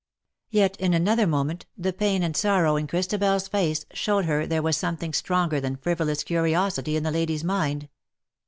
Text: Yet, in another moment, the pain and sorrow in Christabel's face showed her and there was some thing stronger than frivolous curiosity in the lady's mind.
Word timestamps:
Yet, 0.49 0.77
in 0.77 0.95
another 0.95 1.27
moment, 1.27 1.67
the 1.77 1.93
pain 1.93 2.23
and 2.23 2.35
sorrow 2.35 2.75
in 2.75 2.87
Christabel's 2.87 3.47
face 3.47 3.85
showed 3.93 4.25
her 4.25 4.41
and 4.41 4.51
there 4.51 4.63
was 4.63 4.75
some 4.75 4.97
thing 4.97 5.13
stronger 5.13 5.61
than 5.61 5.75
frivolous 5.75 6.23
curiosity 6.23 6.95
in 6.95 7.03
the 7.03 7.11
lady's 7.11 7.43
mind. 7.43 7.87